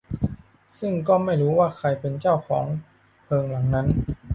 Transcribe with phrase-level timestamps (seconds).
[0.79, 2.65] ซึ่งก็ไม่รู้ว่าใครเป็นเจ้าของ
[3.23, 3.87] เพิงหลังนั้น